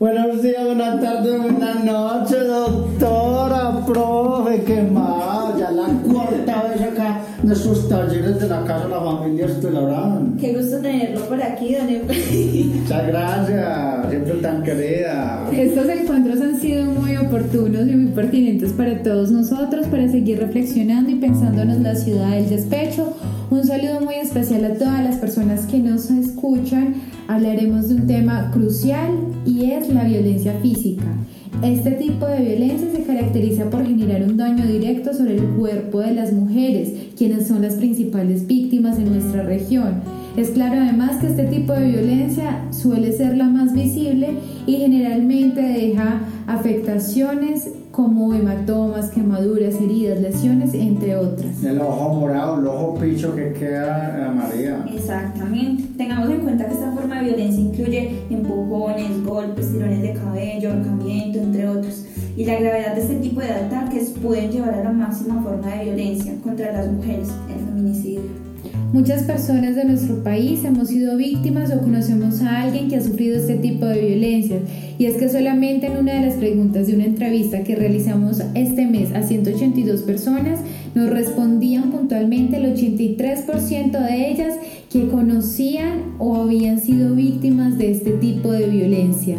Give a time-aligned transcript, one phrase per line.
[0.00, 5.58] Buenos días, buenas tardes, buenas noches, doctora, profe, qué más.
[5.58, 7.20] Ya la cuarta vez acá
[7.54, 10.36] sus talleres de la casa de la familia Estelarán.
[10.38, 11.86] Qué gusto tenerlo por aquí, don.
[12.80, 15.48] Muchas gracias, siempre tan querida.
[15.52, 21.10] Estos encuentros han sido muy oportunos y muy pertinentes para todos nosotros para seguir reflexionando
[21.10, 23.14] y pensándonos la ciudad del despecho.
[23.50, 26.94] Un saludo muy especial a todas las personas que nos escuchan.
[27.26, 29.10] Hablaremos de un tema crucial
[29.44, 31.04] y es la violencia física.
[31.62, 36.14] Este tipo de violencia se caracteriza por generar un daño directo sobre el cuerpo de
[36.14, 40.00] las mujeres, quienes son las principales víctimas en nuestra región.
[40.38, 44.30] Es claro además que este tipo de violencia suele ser la más visible
[44.66, 47.68] y generalmente deja afectaciones
[48.00, 51.62] como hematomas, quemaduras, heridas, lesiones, entre otras.
[51.62, 54.86] El ojo morado, el ojo picho que queda amarilla.
[54.90, 55.84] Exactamente.
[55.98, 61.40] Tengamos en cuenta que esta forma de violencia incluye empujones, golpes, tirones de cabello, ahorcamiento,
[61.40, 62.06] entre otros.
[62.38, 65.84] Y la gravedad de este tipo de ataques pueden llevar a la máxima forma de
[65.84, 68.49] violencia contra las mujeres, el feminicidio.
[68.92, 73.36] Muchas personas de nuestro país hemos sido víctimas o conocemos a alguien que ha sufrido
[73.36, 74.58] este tipo de violencia.
[74.98, 78.86] Y es que solamente en una de las preguntas de una entrevista que realizamos este
[78.86, 80.58] mes a 182 personas,
[80.96, 84.54] nos respondían puntualmente el 83% de ellas
[84.90, 89.36] que conocían o habían sido víctimas de este tipo de violencia.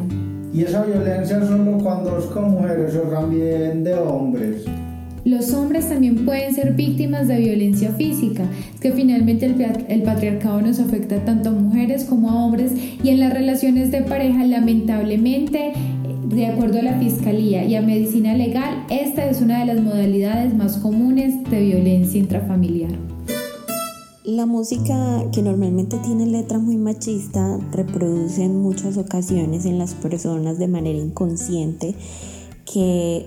[0.54, 4.66] Y esa violencia solo cuando es con mujeres o también de hombres.
[5.24, 8.44] Los hombres también pueden ser víctimas de violencia física,
[8.80, 12.72] que finalmente el, patriarcado nos afecta tanto a mujeres como a hombres
[13.04, 15.74] y en las relaciones de pareja lamentablemente,
[16.26, 20.56] de acuerdo a la Fiscalía y a Medicina Legal, esta es una de las modalidades
[20.56, 22.92] más comunes de violencia intrafamiliar.
[24.24, 30.58] La música que normalmente tiene letra muy machista reproduce en muchas ocasiones en las personas
[30.58, 31.96] de manera inconsciente
[32.72, 33.26] que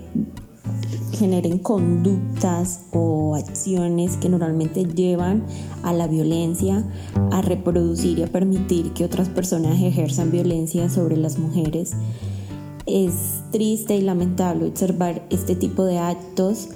[1.11, 5.43] generen conductas o acciones que normalmente llevan
[5.83, 6.83] a la violencia,
[7.31, 11.93] a reproducir y a permitir que otras personas ejerzan violencia sobre las mujeres.
[12.85, 16.69] Es triste y lamentable observar este tipo de actos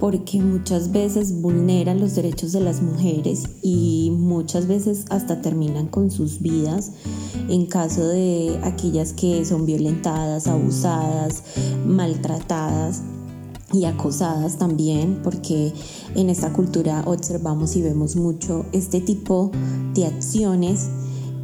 [0.00, 6.10] porque muchas veces vulneran los derechos de las mujeres y muchas veces hasta terminan con
[6.10, 6.90] sus vidas
[7.48, 11.44] en caso de aquellas que son violentadas, abusadas,
[11.86, 13.02] maltratadas
[13.72, 15.72] y acosadas también, porque
[16.14, 19.50] en esta cultura observamos y vemos mucho este tipo
[19.94, 20.88] de acciones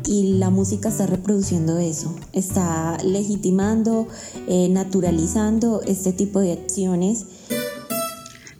[0.06, 4.06] y la música está reproduciendo eso, está legitimando,
[4.46, 7.26] eh, naturalizando este tipo de acciones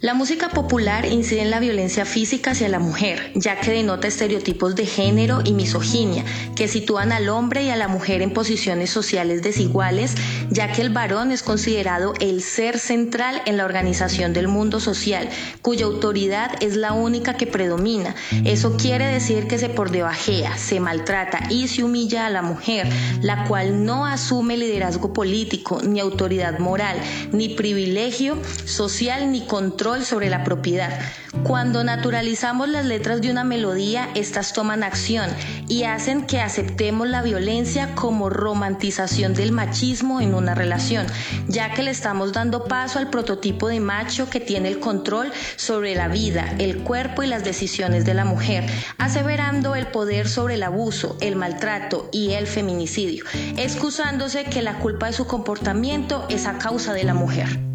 [0.01, 4.73] la música popular incide en la violencia física hacia la mujer, ya que denota estereotipos
[4.75, 6.23] de género y misoginia,
[6.55, 10.15] que sitúan al hombre y a la mujer en posiciones sociales desiguales,
[10.49, 15.27] ya que el varón es considerado el ser central en la organización del mundo social,
[15.61, 18.15] cuya autoridad es la única que predomina.
[18.45, 22.87] Eso quiere decir que se por debajea, se maltrata y se humilla a la mujer,
[23.21, 26.97] la cual no asume liderazgo político, ni autoridad moral,
[27.33, 30.99] ni privilegio social, ni control sobre la propiedad.
[31.43, 35.29] Cuando naturalizamos las letras de una melodía, estas toman acción
[35.67, 41.07] y hacen que aceptemos la violencia como romantización del machismo en una relación,
[41.47, 45.95] ya que le estamos dando paso al prototipo de macho que tiene el control sobre
[45.95, 48.65] la vida, el cuerpo y las decisiones de la mujer,
[48.97, 53.25] aseverando el poder sobre el abuso, el maltrato y el feminicidio,
[53.57, 57.68] excusándose que la culpa de su comportamiento es a causa de la mujer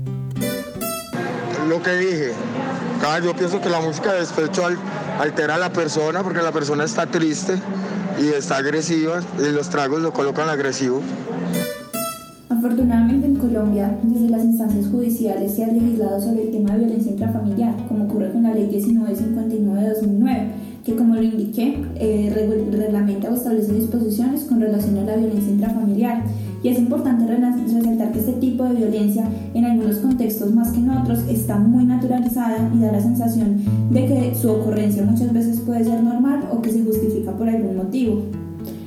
[1.75, 2.33] lo que dije.
[3.25, 4.63] yo pienso que la música de despecho
[5.19, 7.55] altera a la persona porque la persona está triste
[8.21, 11.01] y está agresiva y los tragos lo colocan agresivo.
[12.49, 17.11] Afortunadamente en Colombia, desde las instancias judiciales se ha legislado sobre el tema de violencia
[17.11, 20.49] intrafamiliar, como ocurre con la Ley 1959 de 2009,
[20.85, 22.31] que como lo indiqué, eh,
[22.71, 26.23] reglamenta o establece disposiciones con relación a la violencia intrafamiliar
[26.63, 28.23] y es importante resaltar que
[28.69, 33.01] de violencia en algunos contextos más que en otros está muy naturalizada y da la
[33.01, 37.49] sensación de que su ocurrencia muchas veces puede ser normal o que se justifica por
[37.49, 38.23] algún motivo.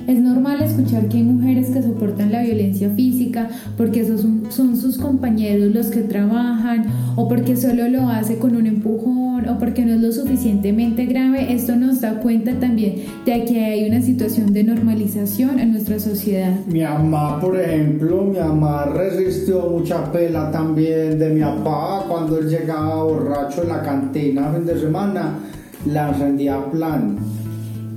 [0.08, 4.96] Es normal escuchar que hay mujeres que soportan la violencia física porque esos son, sus
[4.96, 9.92] compañeros los que trabajan o porque solo lo hace con un empujón o porque no
[9.92, 11.52] es lo suficientemente grave.
[11.52, 16.54] Esto nos da cuenta también de que hay una situación de normalización en nuestra sociedad.
[16.66, 22.48] Mi mamá, por ejemplo, mi mamá resistió mucha pela también de mi papá cuando él
[22.48, 25.38] llegaba borracho en la cantina fin de semana,
[25.84, 27.18] la encendía plan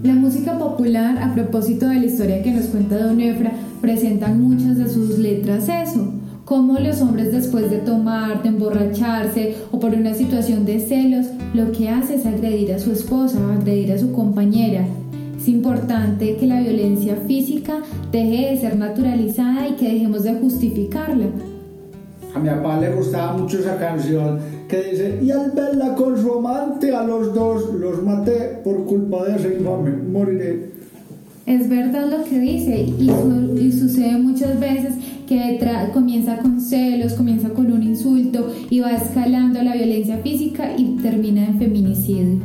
[0.04, 3.52] La música popular, a propósito de la historia que nos cuenta Don Efra,
[3.82, 6.12] presentan muchas de sus letras eso,
[6.44, 11.72] como los hombres después de tomar, de emborracharse o por una situación de celos, lo
[11.72, 14.88] que hace es agredir a su esposa, agredir a su compañera.
[15.40, 21.28] Es importante que la violencia física deje de ser naturalizada y que dejemos de justificarla.
[22.34, 24.40] A mi papá le gustaba mucho esa canción
[24.70, 29.26] que dice, y al verla con su amante a los dos los maté por culpa
[29.26, 30.72] de ese infame, moriré.
[31.46, 34.94] Es verdad lo que dice y, su- y sucede muchas veces
[35.28, 35.60] que
[35.94, 41.46] comienza con celos, comienza con un insulto y va escalando la violencia física y termina
[41.48, 42.40] en feminicidio.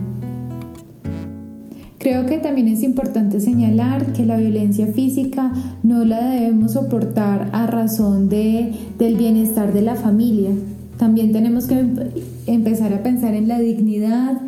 [2.06, 7.66] Creo que también es importante señalar que la violencia física no la debemos soportar a
[7.66, 10.50] razón de, del bienestar de la familia.
[10.98, 11.96] También tenemos que em-
[12.46, 14.40] empezar a pensar en la dignidad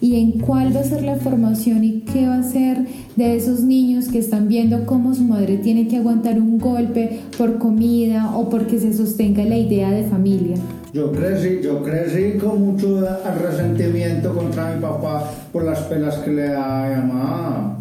[0.00, 2.86] y en cuál va a ser la formación y qué va a ser
[3.16, 7.58] de esos niños que están viendo cómo su madre tiene que aguantar un golpe por
[7.58, 10.56] comida o porque se sostenga la idea de familia.
[10.92, 13.06] Yo crecí, yo crecí con mucho
[13.40, 17.76] resentimiento contra mi papá por las pelas que le daba a mi mamá.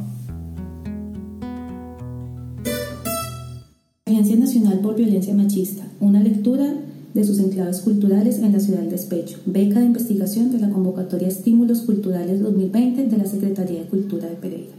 [4.06, 6.74] Agencia Nacional por Violencia Machista, una lectura
[7.13, 9.38] de sus enclaves culturales en la ciudad del despecho.
[9.45, 14.35] Beca de investigación de la convocatoria Estímulos Culturales 2020 de la Secretaría de Cultura de
[14.35, 14.78] Pereira.